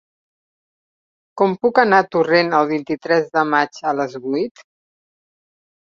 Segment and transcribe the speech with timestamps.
[1.41, 4.69] Com puc anar a Torrent el vint-i-tres de maig a les vuit?